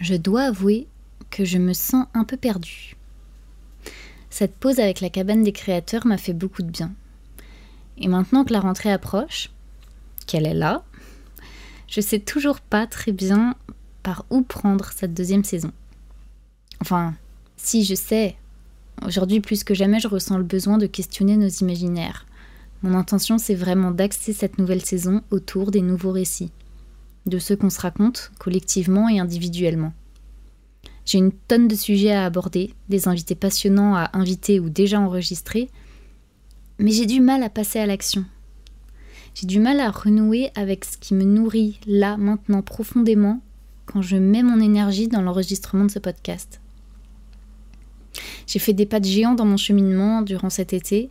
je 0.00 0.14
dois 0.14 0.42
avouer 0.42 0.86
que 1.30 1.44
je 1.44 1.58
me 1.58 1.72
sens 1.72 2.06
un 2.14 2.24
peu 2.24 2.36
perdue. 2.36 2.96
Cette 4.30 4.56
pause 4.56 4.78
avec 4.78 5.00
la 5.00 5.10
cabane 5.10 5.42
des 5.42 5.52
créateurs 5.52 6.06
m'a 6.06 6.18
fait 6.18 6.32
beaucoup 6.32 6.62
de 6.62 6.70
bien. 6.70 6.92
Et 7.96 8.08
maintenant 8.08 8.44
que 8.44 8.52
la 8.52 8.60
rentrée 8.60 8.92
approche, 8.92 9.50
qu'elle 10.26 10.46
est 10.46 10.54
là, 10.54 10.84
je 11.88 12.00
sais 12.00 12.20
toujours 12.20 12.60
pas 12.60 12.86
très 12.86 13.12
bien 13.12 13.56
par 14.02 14.24
où 14.30 14.42
prendre 14.42 14.90
cette 14.92 15.14
deuxième 15.14 15.44
saison. 15.44 15.72
Enfin, 16.80 17.14
si 17.56 17.84
je 17.84 17.94
sais, 17.94 18.36
aujourd'hui 19.04 19.40
plus 19.40 19.64
que 19.64 19.74
jamais 19.74 19.98
je 19.98 20.08
ressens 20.08 20.38
le 20.38 20.44
besoin 20.44 20.78
de 20.78 20.86
questionner 20.86 21.36
nos 21.36 21.48
imaginaires. 21.48 22.26
Mon 22.82 22.94
intention 22.94 23.38
c'est 23.38 23.54
vraiment 23.54 23.90
d'axer 23.90 24.32
cette 24.32 24.58
nouvelle 24.58 24.84
saison 24.84 25.22
autour 25.30 25.70
des 25.72 25.82
nouveaux 25.82 26.12
récits, 26.12 26.52
de 27.28 27.38
ceux 27.38 27.56
qu'on 27.56 27.70
se 27.70 27.80
raconte 27.80 28.32
collectivement 28.38 29.08
et 29.08 29.20
individuellement. 29.20 29.92
J'ai 31.04 31.18
une 31.18 31.32
tonne 31.32 31.68
de 31.68 31.74
sujets 31.74 32.12
à 32.12 32.26
aborder, 32.26 32.74
des 32.88 33.08
invités 33.08 33.34
passionnants 33.34 33.94
à 33.94 34.10
inviter 34.12 34.60
ou 34.60 34.68
déjà 34.68 35.00
enregistrés, 35.00 35.70
mais 36.78 36.90
j'ai 36.90 37.06
du 37.06 37.20
mal 37.20 37.42
à 37.42 37.48
passer 37.48 37.78
à 37.78 37.86
l'action. 37.86 38.24
J'ai 39.34 39.46
du 39.46 39.60
mal 39.60 39.80
à 39.80 39.90
renouer 39.90 40.50
avec 40.54 40.84
ce 40.84 40.98
qui 40.98 41.14
me 41.14 41.24
nourrit 41.24 41.80
là, 41.86 42.16
maintenant, 42.16 42.60
profondément, 42.60 43.40
quand 43.86 44.02
je 44.02 44.16
mets 44.16 44.42
mon 44.42 44.60
énergie 44.60 45.08
dans 45.08 45.22
l'enregistrement 45.22 45.84
de 45.84 45.90
ce 45.90 45.98
podcast. 45.98 46.60
J'ai 48.46 48.58
fait 48.58 48.72
des 48.72 48.86
pas 48.86 49.00
de 49.00 49.06
géant 49.06 49.34
dans 49.34 49.44
mon 49.44 49.56
cheminement 49.56 50.22
durant 50.22 50.50
cet 50.50 50.72
été, 50.72 51.10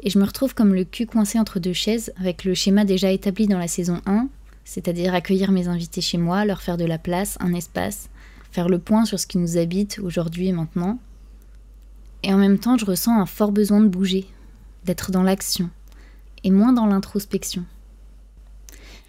et 0.00 0.10
je 0.10 0.18
me 0.18 0.24
retrouve 0.24 0.54
comme 0.54 0.74
le 0.74 0.84
cul 0.84 1.06
coincé 1.06 1.38
entre 1.38 1.58
deux 1.58 1.72
chaises, 1.72 2.12
avec 2.18 2.44
le 2.44 2.54
schéma 2.54 2.84
déjà 2.84 3.10
établi 3.10 3.46
dans 3.46 3.58
la 3.58 3.68
saison 3.68 4.00
1, 4.06 4.28
c'est-à-dire 4.66 5.14
accueillir 5.14 5.52
mes 5.52 5.68
invités 5.68 6.00
chez 6.00 6.18
moi, 6.18 6.44
leur 6.44 6.60
faire 6.60 6.76
de 6.76 6.84
la 6.84 6.98
place, 6.98 7.38
un 7.40 7.54
espace, 7.54 8.10
faire 8.50 8.68
le 8.68 8.80
point 8.80 9.04
sur 9.04 9.18
ce 9.18 9.26
qui 9.26 9.38
nous 9.38 9.56
habite 9.56 10.00
aujourd'hui 10.02 10.48
et 10.48 10.52
maintenant. 10.52 10.98
Et 12.24 12.34
en 12.34 12.36
même 12.36 12.58
temps, 12.58 12.76
je 12.76 12.84
ressens 12.84 13.18
un 13.18 13.26
fort 13.26 13.52
besoin 13.52 13.80
de 13.80 13.86
bouger, 13.86 14.26
d'être 14.84 15.12
dans 15.12 15.22
l'action, 15.22 15.70
et 16.42 16.50
moins 16.50 16.72
dans 16.72 16.86
l'introspection. 16.86 17.64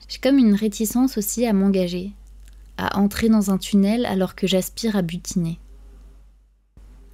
J'ai 0.07 0.19
comme 0.19 0.37
une 0.37 0.53
réticence 0.53 1.17
aussi 1.17 1.47
à 1.47 1.53
m'engager, 1.53 2.11
à 2.77 2.99
entrer 2.99 3.27
dans 3.27 3.49
un 3.49 3.57
tunnel 3.57 4.05
alors 4.05 4.35
que 4.35 4.45
j'aspire 4.45 4.95
à 4.95 5.01
butiner. 5.01 5.57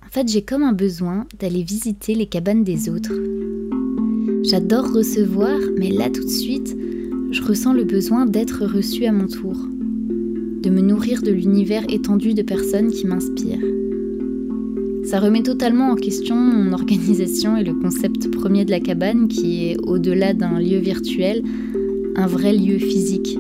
En 0.05 0.09
fait, 0.09 0.27
j'ai 0.27 0.43
comme 0.43 0.63
un 0.63 0.73
besoin 0.73 1.27
d'aller 1.39 1.63
visiter 1.63 2.13
les 2.13 2.27
cabanes 2.27 2.65
des 2.65 2.89
autres. 2.89 3.13
J'adore 4.43 4.91
recevoir, 4.91 5.57
mais 5.77 5.89
là 5.89 6.09
tout 6.09 6.25
de 6.25 6.29
suite, 6.29 6.75
je 7.33 7.41
ressens 7.41 7.73
le 7.73 7.83
besoin 7.83 8.27
d'être 8.27 8.63
reçu 8.63 9.05
à 9.05 9.11
mon 9.11 9.25
tour, 9.25 9.55
de 10.61 10.69
me 10.69 10.81
nourrir 10.81 11.23
de 11.23 11.31
l'univers 11.31 11.83
étendu 11.89 12.35
de 12.35 12.43
personnes 12.43 12.91
qui 12.91 13.07
m'inspirent. 13.07 13.65
Ça 15.03 15.19
remet 15.19 15.41
totalement 15.41 15.89
en 15.89 15.95
question 15.95 16.35
mon 16.35 16.73
organisation 16.73 17.57
et 17.57 17.63
le 17.63 17.73
concept 17.73 18.29
premier 18.29 18.65
de 18.65 18.71
la 18.71 18.79
cabane 18.79 19.27
qui 19.27 19.65
est, 19.65 19.77
au-delà 19.81 20.35
d'un 20.35 20.59
lieu 20.59 20.77
virtuel, 20.77 21.41
un 22.15 22.27
vrai 22.27 22.53
lieu 22.53 22.77
physique. 22.77 23.39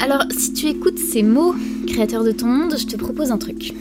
Alors, 0.00 0.24
si 0.30 0.52
tu 0.52 0.66
écoutes 0.66 0.98
ces 0.98 1.22
mots, 1.22 1.54
créateur 1.86 2.24
de 2.24 2.32
ton 2.32 2.46
monde, 2.46 2.74
je 2.76 2.86
te 2.86 2.96
propose 2.96 3.30
un 3.30 3.38
truc. 3.38 3.72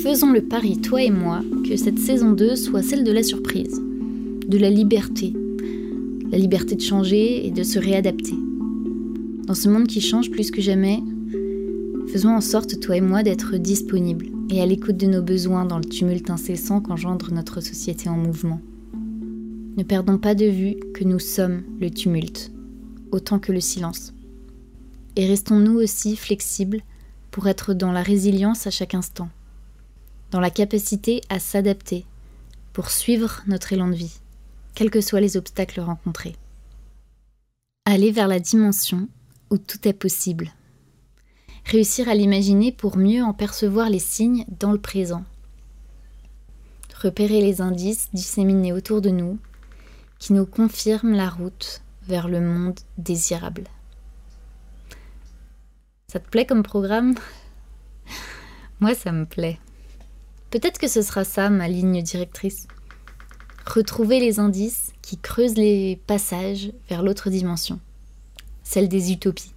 Faisons 0.00 0.32
le 0.32 0.40
pari, 0.40 0.78
toi 0.78 1.00
et 1.00 1.10
moi, 1.10 1.40
que 1.68 1.76
cette 1.76 2.00
saison 2.00 2.32
2 2.32 2.56
soit 2.56 2.82
celle 2.82 3.04
de 3.04 3.12
la 3.12 3.22
surprise, 3.22 3.80
de 4.48 4.58
la 4.58 4.70
liberté, 4.70 5.32
la 6.30 6.38
liberté 6.38 6.74
de 6.74 6.80
changer 6.80 7.46
et 7.46 7.50
de 7.50 7.62
se 7.62 7.78
réadapter. 7.78 8.34
Dans 9.46 9.54
ce 9.54 9.68
monde 9.68 9.86
qui 9.86 10.00
change 10.00 10.30
plus 10.30 10.50
que 10.50 10.60
jamais, 10.60 11.00
Faisons 12.10 12.34
en 12.34 12.40
sorte, 12.40 12.80
toi 12.80 12.96
et 12.96 13.02
moi, 13.02 13.22
d'être 13.22 13.58
disponibles 13.58 14.30
et 14.48 14.62
à 14.62 14.66
l'écoute 14.66 14.96
de 14.96 15.06
nos 15.06 15.20
besoins 15.20 15.66
dans 15.66 15.76
le 15.76 15.84
tumulte 15.84 16.30
incessant 16.30 16.80
qu'engendre 16.80 17.30
notre 17.32 17.60
société 17.60 18.08
en 18.08 18.16
mouvement. 18.16 18.62
Ne 19.76 19.82
perdons 19.82 20.16
pas 20.16 20.34
de 20.34 20.46
vue 20.46 20.76
que 20.94 21.04
nous 21.04 21.18
sommes 21.18 21.64
le 21.78 21.90
tumulte, 21.90 22.50
autant 23.12 23.38
que 23.38 23.52
le 23.52 23.60
silence. 23.60 24.14
Et 25.16 25.26
restons 25.26 25.58
nous 25.58 25.78
aussi 25.78 26.16
flexibles 26.16 26.80
pour 27.30 27.46
être 27.46 27.74
dans 27.74 27.92
la 27.92 28.02
résilience 28.02 28.66
à 28.66 28.70
chaque 28.70 28.94
instant, 28.94 29.28
dans 30.30 30.40
la 30.40 30.50
capacité 30.50 31.20
à 31.28 31.38
s'adapter, 31.38 32.06
pour 32.72 32.88
suivre 32.88 33.42
notre 33.46 33.74
élan 33.74 33.88
de 33.88 33.94
vie, 33.94 34.18
quels 34.78 34.90
que 34.92 35.00
soient 35.00 35.20
les 35.20 35.36
obstacles 35.36 35.80
rencontrés. 35.80 36.36
Aller 37.84 38.12
vers 38.12 38.28
la 38.28 38.38
dimension 38.38 39.08
où 39.50 39.58
tout 39.58 39.88
est 39.88 39.92
possible 39.92 40.52
réussir 41.68 42.08
à 42.08 42.14
l'imaginer 42.14 42.72
pour 42.72 42.96
mieux 42.96 43.22
en 43.22 43.34
percevoir 43.34 43.90
les 43.90 43.98
signes 43.98 44.46
dans 44.58 44.72
le 44.72 44.80
présent. 44.80 45.24
Repérer 47.02 47.40
les 47.40 47.60
indices 47.60 48.08
disséminés 48.12 48.72
autour 48.72 49.00
de 49.00 49.10
nous 49.10 49.38
qui 50.18 50.32
nous 50.32 50.46
confirment 50.46 51.14
la 51.14 51.28
route 51.28 51.82
vers 52.02 52.28
le 52.28 52.40
monde 52.40 52.78
désirable. 52.96 53.64
Ça 56.10 56.18
te 56.18 56.28
plaît 56.28 56.46
comme 56.46 56.62
programme? 56.62 57.14
Moi, 58.80 58.94
ça 58.94 59.12
me 59.12 59.26
plaît. 59.26 59.58
Peut-être 60.50 60.78
que 60.78 60.88
ce 60.88 61.02
sera 61.02 61.24
ça 61.24 61.50
ma 61.50 61.68
ligne 61.68 62.02
directrice. 62.02 62.66
Retrouver 63.68 64.18
les 64.18 64.40
indices 64.40 64.92
qui 65.02 65.18
creusent 65.18 65.56
les 65.56 66.00
passages 66.06 66.72
vers 66.88 67.02
l'autre 67.02 67.30
dimension, 67.30 67.78
celle 68.62 68.88
des 68.88 69.12
utopies 69.12 69.52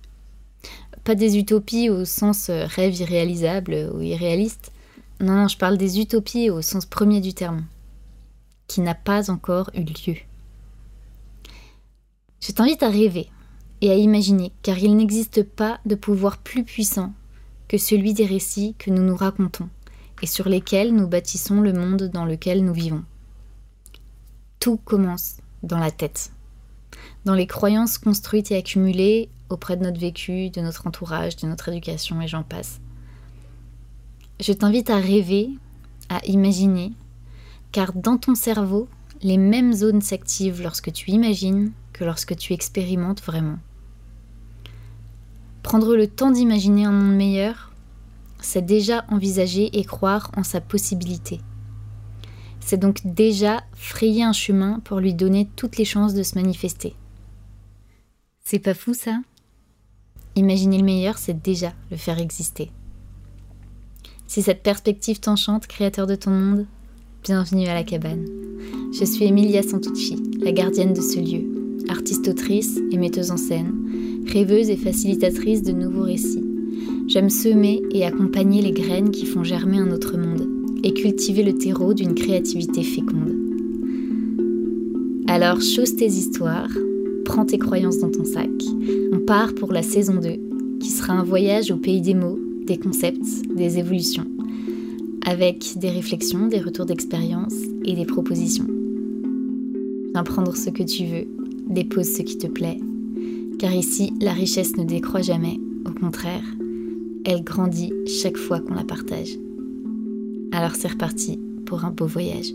pas 1.03 1.15
des 1.15 1.37
utopies 1.37 1.89
au 1.89 2.05
sens 2.05 2.49
euh, 2.49 2.65
rêve 2.65 2.95
irréalisable 2.95 3.89
ou 3.93 4.01
irréaliste. 4.01 4.71
Non, 5.19 5.35
non, 5.35 5.47
je 5.47 5.57
parle 5.57 5.77
des 5.77 5.99
utopies 5.99 6.49
au 6.49 6.61
sens 6.61 6.85
premier 6.85 7.21
du 7.21 7.33
terme, 7.33 7.65
qui 8.67 8.81
n'a 8.81 8.95
pas 8.95 9.29
encore 9.29 9.69
eu 9.73 9.83
lieu. 9.83 10.15
Je 12.39 12.51
t'invite 12.51 12.83
à 12.83 12.89
rêver 12.89 13.29
et 13.81 13.91
à 13.91 13.95
imaginer, 13.95 14.51
car 14.61 14.77
il 14.77 14.95
n'existe 14.95 15.43
pas 15.43 15.79
de 15.85 15.95
pouvoir 15.95 16.37
plus 16.37 16.63
puissant 16.63 17.13
que 17.67 17.77
celui 17.77 18.13
des 18.13 18.25
récits 18.25 18.75
que 18.77 18.91
nous 18.91 19.03
nous 19.03 19.15
racontons 19.15 19.69
et 20.21 20.27
sur 20.27 20.49
lesquels 20.49 20.93
nous 20.93 21.07
bâtissons 21.07 21.61
le 21.61 21.73
monde 21.73 22.09
dans 22.13 22.25
lequel 22.25 22.63
nous 22.63 22.73
vivons. 22.73 23.03
Tout 24.61 24.77
commence 24.77 25.37
dans 25.63 25.79
la 25.79 25.89
tête, 25.89 26.31
dans 27.25 27.33
les 27.33 27.47
croyances 27.47 27.97
construites 27.97 28.51
et 28.51 28.57
accumulées 28.57 29.27
auprès 29.49 29.75
de 29.75 29.81
notre 29.81 29.99
vécu, 29.99 30.51
de 30.51 30.61
notre 30.61 30.85
entourage, 30.85 31.35
de 31.37 31.47
notre 31.47 31.69
éducation 31.69 32.21
et 32.21 32.27
j'en 32.27 32.43
passe. 32.43 32.79
Je 34.39 34.53
t'invite 34.53 34.91
à 34.91 34.97
rêver, 34.97 35.49
à 36.09 36.23
imaginer, 36.27 36.93
car 37.71 37.91
dans 37.93 38.17
ton 38.17 38.35
cerveau, 38.35 38.87
les 39.23 39.37
mêmes 39.37 39.73
zones 39.73 40.01
s'activent 40.01 40.61
lorsque 40.61 40.91
tu 40.91 41.09
imagines 41.09 41.71
que 41.91 42.03
lorsque 42.03 42.35
tu 42.35 42.53
expérimentes 42.53 43.23
vraiment. 43.23 43.57
Prendre 45.63 45.95
le 45.95 46.05
temps 46.05 46.29
d'imaginer 46.29 46.85
un 46.85 46.91
monde 46.91 47.15
meilleur, 47.15 47.71
c'est 48.39 48.63
déjà 48.63 49.05
envisager 49.09 49.75
et 49.79 49.83
croire 49.83 50.29
en 50.37 50.43
sa 50.43 50.61
possibilité. 50.61 51.41
C'est 52.71 52.77
donc 52.77 53.01
déjà 53.03 53.65
frayer 53.73 54.23
un 54.23 54.31
chemin 54.31 54.79
pour 54.85 55.01
lui 55.01 55.13
donner 55.13 55.49
toutes 55.57 55.75
les 55.75 55.83
chances 55.83 56.13
de 56.13 56.23
se 56.23 56.35
manifester. 56.35 56.93
C'est 58.45 58.59
pas 58.59 58.73
fou 58.73 58.93
ça? 58.93 59.19
Imaginer 60.37 60.77
le 60.77 60.85
meilleur, 60.85 61.17
c'est 61.17 61.43
déjà 61.43 61.73
le 61.91 61.97
faire 61.97 62.17
exister. 62.17 62.71
Si 64.25 64.41
cette 64.41 64.63
perspective 64.63 65.19
t'enchante, 65.19 65.67
créateur 65.67 66.07
de 66.07 66.15
ton 66.15 66.31
monde, 66.31 66.65
bienvenue 67.25 67.67
à 67.67 67.73
la 67.73 67.83
cabane. 67.83 68.25
Je 68.93 69.03
suis 69.03 69.25
Emilia 69.25 69.63
Santucci, 69.63 70.15
la 70.39 70.53
gardienne 70.53 70.93
de 70.93 71.01
ce 71.01 71.19
lieu, 71.19 71.83
artiste-autrice 71.89 72.79
et 72.89 72.97
metteuse 72.97 73.31
en 73.31 73.37
scène, 73.37 73.73
rêveuse 74.31 74.69
et 74.69 74.77
facilitatrice 74.77 75.61
de 75.61 75.73
nouveaux 75.73 76.03
récits. 76.03 76.45
J'aime 77.09 77.29
semer 77.29 77.81
et 77.91 78.05
accompagner 78.05 78.61
les 78.61 78.71
graines 78.71 79.11
qui 79.11 79.25
font 79.25 79.43
germer 79.43 79.79
un 79.79 79.91
autre 79.91 80.15
monde 80.15 80.50
et 80.83 80.93
cultiver 80.93 81.43
le 81.43 81.53
terreau 81.53 81.93
d'une 81.93 82.15
créativité 82.15 82.83
féconde. 82.83 83.35
Alors, 85.27 85.61
chose 85.61 85.95
tes 85.95 86.07
histoires, 86.07 86.71
prends 87.23 87.45
tes 87.45 87.57
croyances 87.57 87.99
dans 87.99 88.11
ton 88.11 88.25
sac. 88.25 88.49
On 89.13 89.19
part 89.19 89.53
pour 89.55 89.71
la 89.71 89.83
saison 89.83 90.15
2, 90.15 90.77
qui 90.79 90.89
sera 90.89 91.13
un 91.13 91.23
voyage 91.23 91.71
au 91.71 91.77
pays 91.77 92.01
des 92.01 92.13
mots, 92.15 92.39
des 92.65 92.77
concepts, 92.77 93.47
des 93.55 93.77
évolutions, 93.77 94.25
avec 95.25 95.77
des 95.77 95.89
réflexions, 95.89 96.47
des 96.47 96.59
retours 96.59 96.85
d'expérience 96.85 97.55
et 97.85 97.93
des 97.93 98.05
propositions. 98.05 98.67
Viens 100.13 100.23
prendre 100.23 100.55
ce 100.55 100.69
que 100.69 100.83
tu 100.83 101.05
veux, 101.05 101.27
dépose 101.69 102.07
ce 102.07 102.23
qui 102.23 102.37
te 102.37 102.47
plaît, 102.47 102.79
car 103.59 103.73
ici, 103.73 104.11
la 104.19 104.33
richesse 104.33 104.75
ne 104.75 104.83
décroît 104.83 105.21
jamais, 105.21 105.59
au 105.87 105.91
contraire, 105.91 106.43
elle 107.25 107.43
grandit 107.43 107.93
chaque 108.05 108.37
fois 108.37 108.59
qu'on 108.59 108.73
la 108.73 108.83
partage. 108.83 109.37
Alors 110.53 110.75
c'est 110.75 110.89
reparti 110.89 111.39
pour 111.65 111.85
un 111.85 111.91
beau 111.91 112.07
voyage. 112.07 112.51